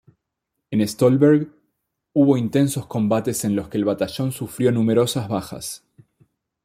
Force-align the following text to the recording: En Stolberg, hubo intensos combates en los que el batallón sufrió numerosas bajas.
En 0.71 0.81
Stolberg, 0.87 1.51
hubo 2.13 2.35
intensos 2.35 2.87
combates 2.87 3.45
en 3.45 3.55
los 3.55 3.69
que 3.69 3.77
el 3.77 3.85
batallón 3.85 4.31
sufrió 4.31 4.71
numerosas 4.71 5.27
bajas. 5.29 5.83